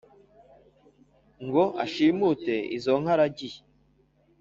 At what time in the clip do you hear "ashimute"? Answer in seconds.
1.83-2.55